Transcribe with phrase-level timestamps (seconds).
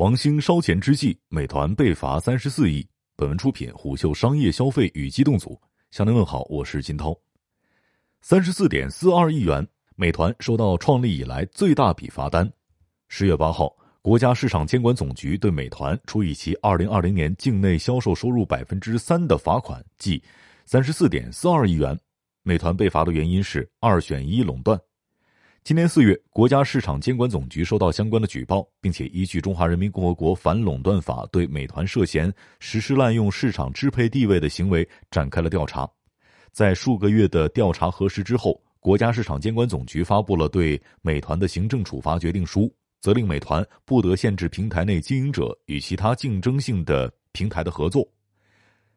[0.00, 2.88] 王兴烧钱之际，美团被罚三十四亿。
[3.16, 5.60] 本文出品虎嗅商业消费与机动组。
[5.90, 7.14] 向您问好，我是金涛。
[8.22, 12.50] 三十四点四二亿元，美团收到创立以来最大笔罚单。
[13.08, 20.22] 十月八号，国家市场监管总局对美团处以其二零二零年境内销售收入百分之三的罚款，计
[20.64, 21.94] 三十四点四二亿元。
[22.42, 24.80] 美团被罚的原因是二选一垄断。
[25.62, 35.88] 今年四月，国家市场监管总局收到相关的举报，并且依据《中华人民共和国反垄断法》对美团涉嫌实施滥用市场支配地位的行为展开了调查。
[36.50, 48.08] 在数个月的调查核实之后，国家市场监管总局发布了对美团的行政处罚决定书，责令美团不得限制平台内经营者与其他竞争性的平台的合作。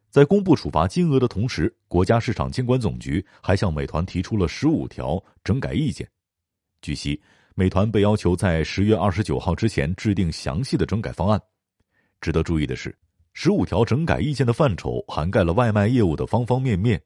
[0.10, 6.08] 在公布处罚金额的同时，国家市场监管总局还向美团提出了十五条整改意见。
[6.84, 7.20] 据悉，
[7.56, 11.42] 美团被要求在十月二十九号之前制定详细的整改方案。
[12.20, 12.94] 值得注意的是，
[13.34, 17.02] 十五条整改意见的范畴涵盖了外卖业务的方方面面。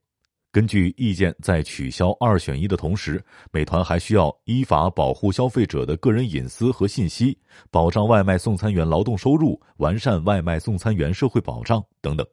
[0.52, 7.38] 根据意见，在取消二选一的同时，美团还需要依法保护消费者的个人隐私和信息，
[7.70, 12.26] 保障外卖送餐员劳动收入，完善外卖送餐员社会保障等等。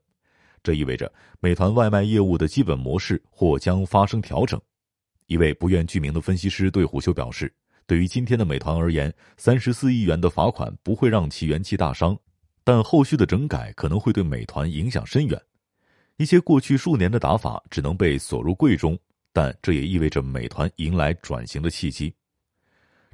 [0.62, 4.58] 这意味着，美团外卖业务的基本模式或将发生调整。
[5.26, 7.52] 一位不愿具名的分析师对虎嗅表示
[7.86, 12.16] ：“对于今天的美团而言，三十四亿元的罚款不会让其元气大伤，
[12.62, 15.40] 但后续的整改可能会对美团影响深远。
[16.18, 18.98] 一些过去数年的打法只能被锁入柜中，
[19.32, 22.14] 但这也意味着美团迎来转型的契机。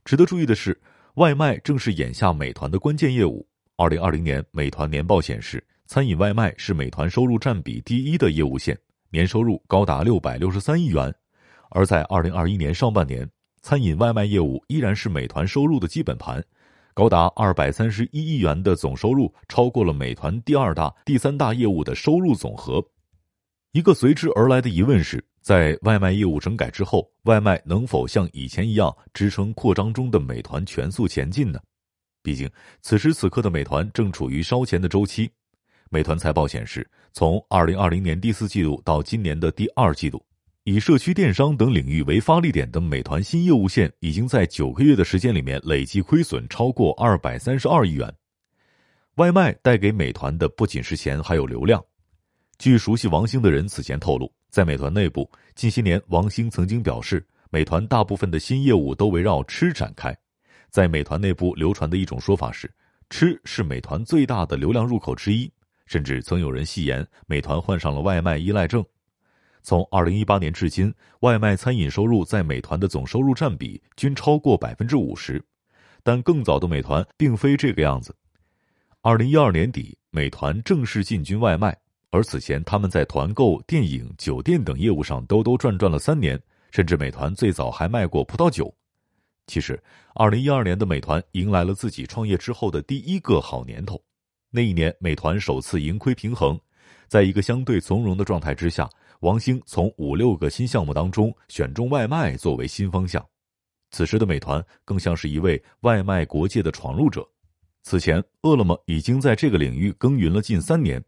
[0.05, 0.79] 值得注意的是，
[1.15, 3.47] 外卖正是眼下美团的关键业务。
[3.77, 8.77] 二零二零年美团年报显示，餐饮外卖是美团收入占比第一的业务线，
[9.11, 11.15] 年收入高达六百六十三亿元。”
[11.71, 13.29] 而在二零二一年上半年，
[13.63, 16.45] 餐饮外卖业务依然是美团收入的基本盘，
[16.95, 22.85] 高达二百三十一亿元的总收入，超过了美团第二大、第三大业务的收入总和。
[23.73, 31.61] 一个随之而来的疑问是，在外卖业务整改之后，外卖能否像以前一样支撑扩张中的美团全速前进呢？
[32.23, 32.51] 毕竟，
[32.83, 35.31] 此时此刻的美团正处于烧钱的周期。
[35.89, 40.21] 美团财报显示，从二零二零年第四季度到今年的第二季度。
[40.71, 48.09] 以社区电商等领域为发力点的美团新业务线，已经在九个月的时间里面累计亏损超过二百三十二亿元。
[49.17, 51.85] 外卖带给美团的不仅是钱，还有流量。
[52.57, 60.17] 据熟悉王兴的人此前透露，在美团内部，近些年王兴曾经表示，美团大部分的新业务都围绕吃展开。
[60.71, 62.71] 在美团内部流传的一种说法是，
[63.09, 65.51] 吃是美团最大的流量入口之一，
[65.87, 68.85] 甚至曾有人戏言美团患上了外卖依赖症。
[69.63, 75.43] 从二零一八年至今，外卖餐饮收入在美团的总收入占比均超过百分之五十，
[76.03, 78.15] 但更早的美团并非这个样子。
[79.03, 81.77] 二零一二年底，美团正式进军外卖，
[82.11, 86.41] 而此前他们在团购、电影、酒店等业务上兜兜转转了三年，
[86.71, 88.75] 甚至美团最早还卖过葡萄酒。
[89.47, 89.83] 其实，
[90.15, 94.01] 二零一二年的美团迎来了自己创业之后的第一个好年头，
[94.51, 96.59] 那一年美团首次盈亏平衡，
[97.09, 98.89] 在一个相对从容的状态之下。
[99.21, 103.23] 王兴从五六个新项目当中选中外卖作为新方向，
[103.91, 107.27] 此时的美团更像是一位外卖国界的闯入者。
[107.83, 111.03] 此前，饿了么已经在这个领域耕耘了近三年。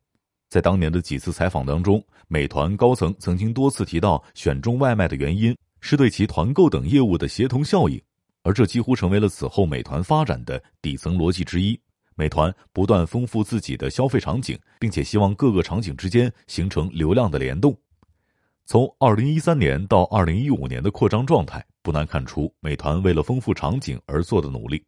[0.50, 7.98] 在当年的几次采访当中，美团高层曾经多次提到，选中外卖的原因是对其团购等业务的协同效应，
[8.42, 11.80] 而这几乎成为了此后美团发展的底层逻辑之一。
[12.14, 17.74] 美团不断丰富自己的消费场景，并且希望各个场景之间形成流量的联动。
[18.72, 24.82] 从二零一三年到二零一五年的扩张状态，不难看出美团为了丰富场景而做的努力。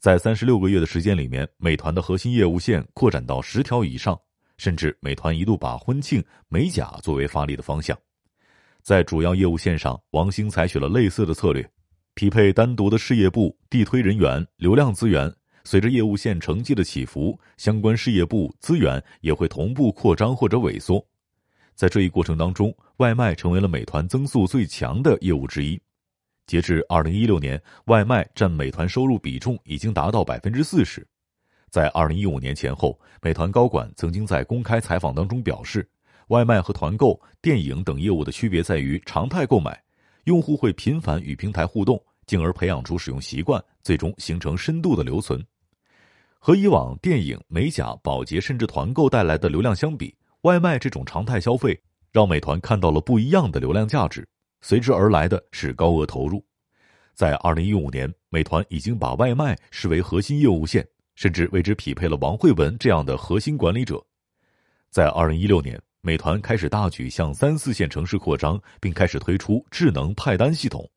[0.00, 4.18] 在三十六个月的时间里面，美团的核心业务线扩展到十条以上，
[4.56, 7.96] 甚至美团一度把婚庆、美甲作为发力的方向。
[8.82, 11.64] 在主要业务线上，王兴采取了类似的策略，
[12.14, 15.32] 匹配单独的事业部、地推人员、流量资源。
[15.62, 21.06] 随着业务线成绩的起伏，相关事业部资源也会同步扩张或者萎缩。
[21.80, 25.80] 在这一过程当中，外卖成为了美团增速最强的业务之一。
[26.46, 31.08] 截至二零一六年，外卖占美团收入比重已经达到百分之四十。
[31.70, 35.88] 在二零一五年前后，美团高管曾经在公开采访当中表示，
[36.26, 39.82] 外卖和团购、电影等业务的区别在于常态购买，
[40.24, 45.42] 用户会频繁与平台互动，进而培养出使用习惯，最终形成深度的留存。
[46.38, 50.14] 和以往电影、美甲、保洁甚至团购带来的流量相比。
[50.42, 51.78] 外卖这种常态消费，
[52.10, 54.26] 让美团看到了不一样的流量价值，
[54.62, 56.42] 随之而来的是高额投入。
[57.14, 64.02] 在二零一五年，美团已经把外卖视为核心业务线，甚至为之匹配了王慧文这样的核心管理者。
[64.90, 70.88] 在二零一六年，美团开始大举向三四线城市扩张，并开始推出智能派单系统。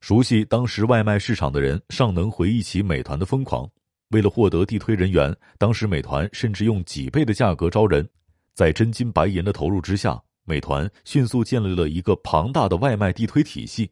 [0.00, 3.66] 熟悉当时外卖市场的人尚能回忆起美团的疯狂。
[4.10, 8.06] 为了获得地推人员，当时美团甚至用几倍的价格招人。
[8.54, 13.90] 在真金白银的投入之下，美团迅速建立了一个庞大的外卖地推体系，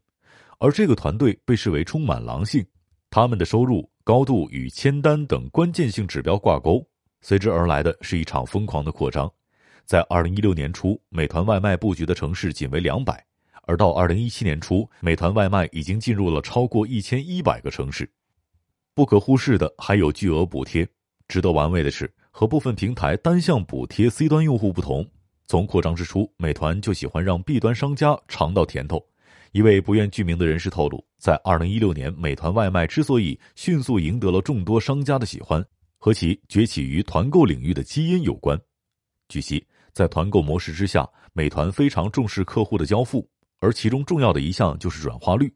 [0.59, 2.65] 而这个团队被视为充满狼性。
[3.09, 6.87] 他们的收入高度与签单等关键性指标挂钩，
[7.23, 9.31] 随之而来的是一场疯狂的扩张。
[9.85, 13.25] 在二零一六年初，美团外卖布局的城市仅为两百，
[13.63, 18.09] 而到二零一七年初，美团外卖已经进入了超过一千一百个城市。
[18.95, 20.87] 不可忽视的还有巨额补贴。
[21.27, 25.07] 值得玩味的是，和部分平台单向补贴 C 端用户不同，
[25.47, 29.05] 从扩张之初，美团就喜欢让 B 端商家尝到甜头。
[29.53, 35.65] 一位不愿具名的人士透露，在2016年，美团外卖之所以迅速赢得了众多商家的喜欢，
[35.99, 38.57] 和其崛起于团购领域的基因有关。
[39.29, 43.29] 据悉，在团购模式之下，美团非常重视客户的交付，
[43.59, 45.53] 而其中重要的一项就是转化率。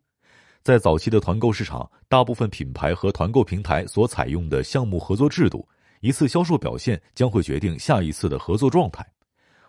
[0.64, 5.68] 在早期的团购市场，大部分品牌和团购平台所采用的项目合作制度，
[6.04, 9.02] 一次销售表现将会决定下一次的合作状态。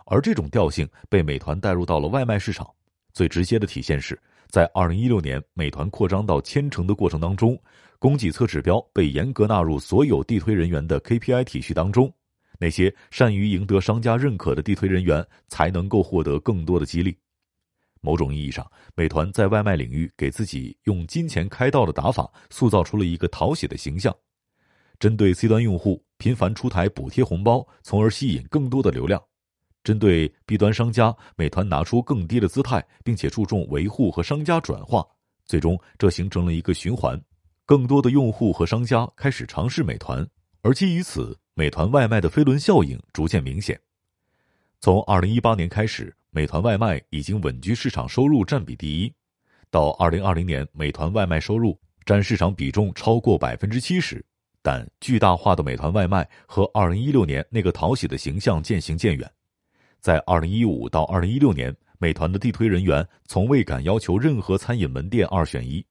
[0.06, 2.70] 而这种调性被美团带入到了外卖市场。
[3.14, 7.58] 最直接的体现是在2016年美团扩张到千城的过程当中，
[8.00, 12.14] 供给侧指标被严格纳入所有地推人员的 KPI 体系当中。
[12.60, 17.18] 那些善于赢得商家认可的地推人员，才能够获得更多的激励。
[18.02, 24.14] 某种意义上，美团在外卖领域给自己用金钱开道的打法，塑造出了一个讨喜的形象。
[24.98, 29.20] 针对 C 端用户，频繁出台补贴红包，从而吸引更多的流量；
[29.84, 35.06] 针对 B 端商家，美团拿出更低的姿态，并且注重维护和商家转化。
[35.46, 37.20] 最终，这形成了一个循环，
[37.66, 40.28] 更多的用户和商家开始尝试美团，
[40.62, 43.80] 而基于此，美团外卖的飞轮效应逐渐明显。
[44.80, 46.16] 从二零一八年开始。
[46.32, 49.14] 美团外卖已经稳居市场收入占比第一，
[49.72, 54.22] 到二零二零年，美团外卖收入占市场比重超过百分之七十。
[54.66, 59.32] 但巨大化的美团外卖和二零一六年那个讨喜的形象渐行渐远。
[60.02, 65.86] 在二零一五到二零一六年，美团的地推人员从未敢要求任何餐饮门店二选一。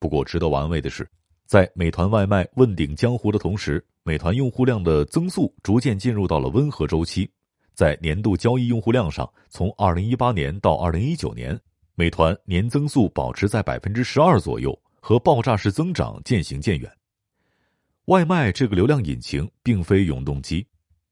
[0.00, 1.08] 不过，值得玩味的是，
[1.46, 7.30] 在美团外卖问鼎江湖的同时，美团用户量的增速逐渐进入到了温和周期。
[7.74, 11.56] 在年度交易用户量上，从二零一八年到二零一九年，
[11.94, 16.90] 美团年增速保持在百分之十二左右，和爆炸式增长渐行渐远。
[18.06, 20.64] 外卖这个流量引擎并非永动机。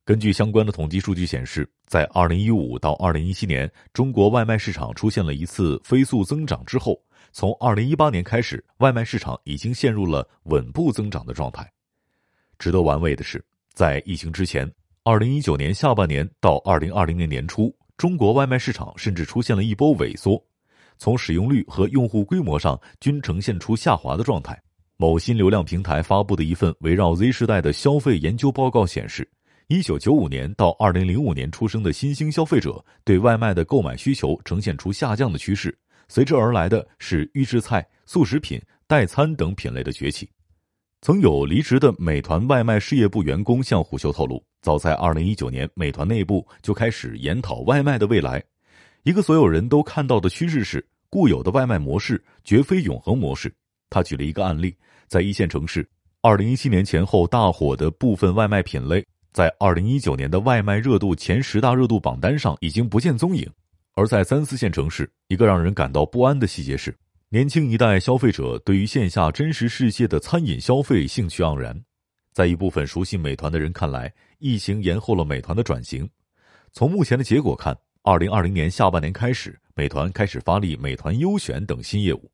[0.04, 6.96] 根据相关的统计数据显示，在二零一五到二零一七年，中国外卖市场出现了一次飞速增长之后，
[7.32, 11.68] 从二零一八年开始，外卖市场已经陷入了稳步增长的状态。
[12.60, 14.70] 值得玩味的是，在疫情之前。
[15.02, 20.40] 二零一九年下半年到二零二零年年初，中国外卖市场甚至出现了一波萎缩，
[20.96, 24.62] 从使用率和用户规模上均呈现出下滑的状态。
[25.04, 29.30] 某新流量平台发布的一份围绕 Z 时代的消费研究报告显示，
[29.66, 35.76] 一九九五年到二零零五年出生的新兴消费者对外卖的购买需求呈现出下降的趋势，
[36.08, 40.26] 随之而来的是预制菜、速食品、代餐等品类的崛起。
[41.02, 48.42] 曾有离职的美团外卖事业部员工向虎嗅透露，早在二零一九年，美团内部就开始研讨外卖的未来。
[49.02, 53.54] 一个所有人都看到的趋势是，固有的外卖模式绝非永恒模式。
[53.90, 54.74] 他举了一个案例，
[55.08, 55.88] 在一线城市，
[56.20, 63.48] 二零一七年前后大火的部分外卖品类，在二零一九年的外卖热度前十大热度榜单上已经不见踪影。
[63.94, 66.94] 而在三四线城市，一个让人感到不安的细节是。
[67.30, 71.76] 年轻一代消费者对于线下真实世界的餐饮消费兴趣盎然，
[72.32, 76.08] 在一部分熟悉美团的人看来，疫情延后了美团的转型。
[76.72, 82.30] 从目前的结果看，二零二零年下半年开始，美团开始发力美团优选等新业务。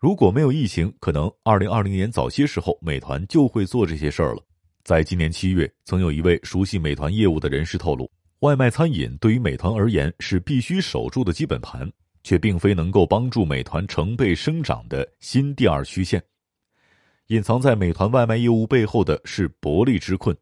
[0.00, 4.42] 如果没有疫情，可能二零二零年早些时候，美团就会做这些事儿了。
[4.82, 11.88] 在今年七月，曾有一位熟悉美团业务的人士透露，外卖餐饮对于美团而言是必须守住的基本盘。
[12.22, 16.22] 却并非能够帮助美团成倍生长的新第二曲线。
[17.28, 20.36] 隐藏在美团外卖业务背后的是薄利之困。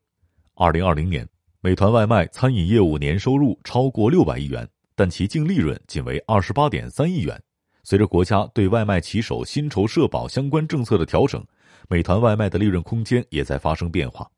[0.55, 1.25] 二零二零年，
[1.61, 7.41] 美团外卖餐饮业务年收入超过六百亿元，但其净利润仅为二十八点三亿元。
[7.89, 11.43] 随着国家对外卖骑手薪酬社保相关政策的调整，
[11.89, 14.31] 美团外卖的利润空间也在发生变化。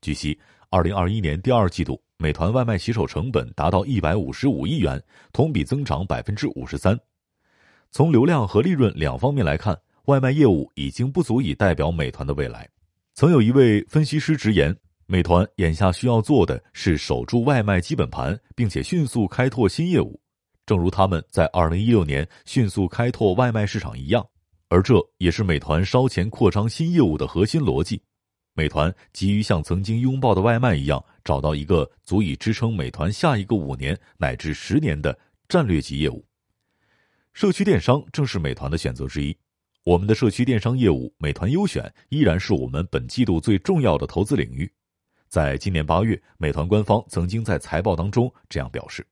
[0.00, 0.36] 据悉，
[0.70, 2.02] 二零二一年第二季度。
[2.18, 5.00] 美团外卖骑手成本达到一百五十五亿元，
[5.32, 6.98] 同比增长百分之五十三。
[7.92, 12.68] 从流量和利润两方面来看，外卖业务已经不足以代表美团的未来。
[13.14, 20.20] 曾有一位分析师直言，美团眼下需要做的是守住外卖基本盘，并且迅速开拓新业务，
[20.66, 24.26] 正如他们在二零一六年迅速开拓外卖市场一样。
[24.68, 28.02] 而这也是美团烧钱扩张新业务的核心逻辑。
[28.52, 35.16] 美团急于像曾经拥抱的外卖一样，找到一个足以支撑美团下一个五年乃至十年的
[35.48, 36.26] 战略级业务。
[37.32, 39.36] 社区电商正是美团的选择之一。
[39.84, 44.68] 我们的社区电商业务，美团优选依然是我们本季度最重要的投资领域。
[45.28, 49.06] 在今年八月，美团官方曾经在财报当中这样表示。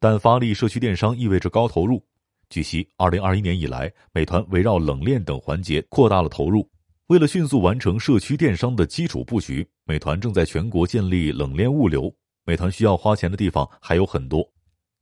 [0.00, 2.04] 但发力社区电商意味着高投入。
[2.50, 6.68] 据悉，二零二一年以来，美团围绕冷链等环节扩大了投入。
[7.08, 12.14] 为了迅速完成社区电商的基础布局，美团正在全国建立冷链物流。
[12.44, 14.46] 美团需要花钱的地方还有很多。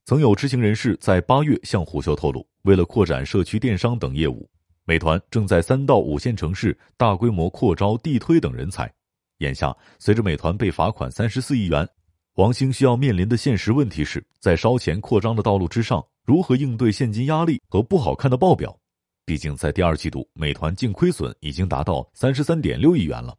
[0.04, 4.48] 曾有知情人士在八月向虎嗅透露，为了扩展社区电商等业务，
[4.84, 8.92] 美团正在三到五线城市大规模扩招地推等人才。
[9.38, 11.88] 眼下，随着美团被罚款三十四亿元，
[12.37, 18.78] 王兴需要面临的现实问题是在烧钱扩张的道路之上，如何应对现金压力和不好看的报表。
[19.25, 23.35] 毕竟，在第二季度，美团净亏损已经达到三十三点六亿元了。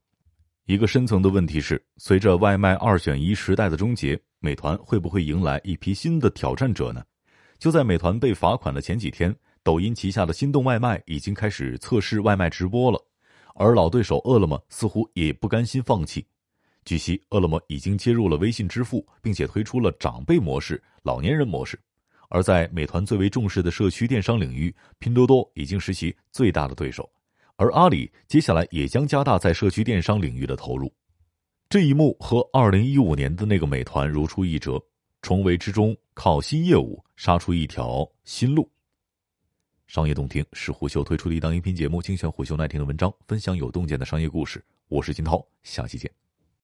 [0.66, 7.04] 一个深层的问题是，随着外卖二选一时代的终结，美团会不会迎来一批新的挑战者呢？
[7.60, 13.00] 就在美团被罚款的前几天，抖音旗下的心动外卖已经开始测试外卖直播了，
[13.54, 16.26] 而老对手饿了么似乎也不甘心放弃。
[16.88, 21.78] 据悉，饿了么已经接入了微信支付，并且推出了长辈模式、老年人模式。
[22.30, 27.10] 而在美团最为重视的社区电商领域，拼多多已经是其最大的对手，
[27.58, 30.90] 而阿里接下来也将加大在社区电商领域的投入。
[31.68, 34.82] 这一幕和二零一五年的那个美团如出一辙，
[35.22, 38.72] 重围之中靠新业务杀出一条新路。
[39.88, 44.64] 商业洞听是虎嗅推出的一档音频节目，精选虎嗅耐听的文章，分享有洞见的商业故事。
[44.88, 46.27] 我是金涛，下期见。